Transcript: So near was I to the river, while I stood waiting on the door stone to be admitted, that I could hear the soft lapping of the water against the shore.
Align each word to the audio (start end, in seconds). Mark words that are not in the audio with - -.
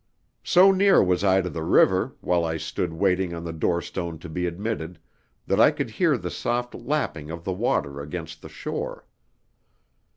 So 0.43 0.71
near 0.71 1.03
was 1.03 1.23
I 1.23 1.41
to 1.41 1.49
the 1.51 1.61
river, 1.61 2.15
while 2.21 2.43
I 2.43 2.57
stood 2.57 2.91
waiting 2.91 3.35
on 3.35 3.43
the 3.43 3.53
door 3.53 3.83
stone 3.83 4.17
to 4.17 4.29
be 4.29 4.47
admitted, 4.47 4.97
that 5.45 5.59
I 5.59 5.69
could 5.69 5.91
hear 5.91 6.17
the 6.17 6.31
soft 6.31 6.73
lapping 6.73 7.29
of 7.29 7.43
the 7.43 7.53
water 7.53 8.01
against 8.01 8.41
the 8.41 8.49
shore. 8.49 9.05